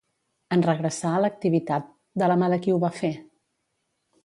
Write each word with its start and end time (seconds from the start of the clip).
En 0.55 0.63
regressar 0.67 1.11
a 1.17 1.19
l'activitat, 1.25 1.93
de 2.23 2.31
la 2.33 2.39
mà 2.45 2.51
de 2.55 2.59
qui 2.65 2.77
ho 2.77 2.83
va 2.87 2.93
fer? 3.03 3.13